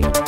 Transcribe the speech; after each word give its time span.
motherfuckers. 0.00 0.21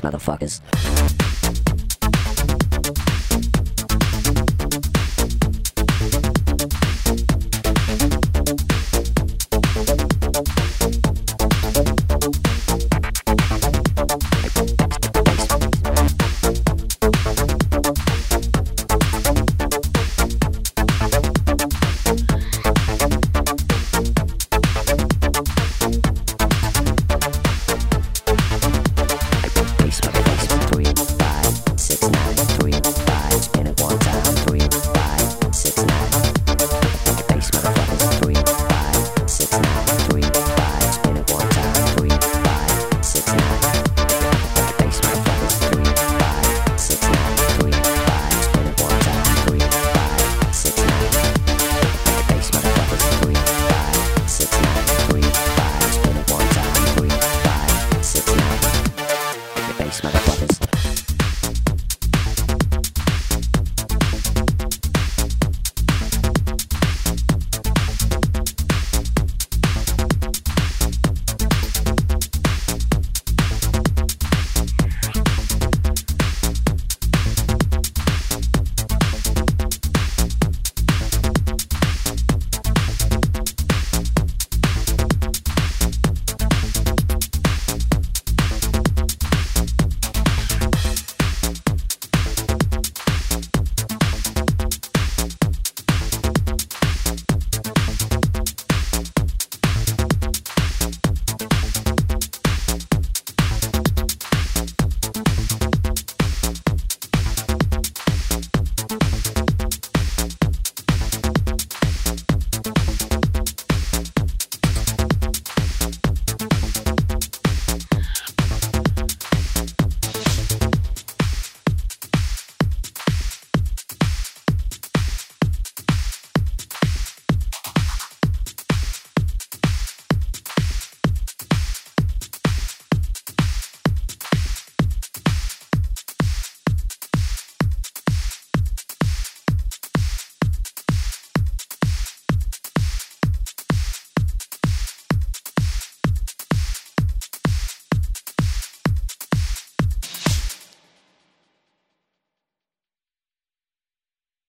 Motherfuckers. 0.00 0.60